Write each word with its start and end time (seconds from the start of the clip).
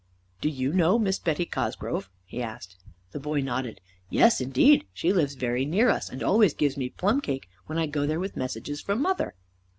"Do 0.41 0.49
you 0.49 0.73
know 0.73 0.97
Miss 0.97 1.19
Betty 1.19 1.45
Cosgrove?" 1.45 2.09
he 2.25 2.41
asked. 2.41 2.75
The 3.11 3.19
boy 3.19 3.41
nodded. 3.41 3.81
"Yes, 4.09 4.41
indeed. 4.41 4.85
She 4.95 5.13
lives 5.13 5.35
very 5.35 5.63
near 5.63 5.89
us, 5.91 6.09
and 6.09 6.23
always 6.23 6.55
gives 6.55 6.75
me 6.75 6.89
plum 6.89 7.21
cake 7.21 7.47
when 7.67 7.77
I 7.77 7.85
go 7.85 8.07
there 8.07 8.19
with 8.19 8.35
messages 8.35 8.81
from 8.81 8.99
mother." 8.99 9.35